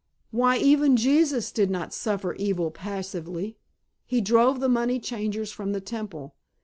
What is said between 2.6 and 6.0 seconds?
passively. He drove the money changers from the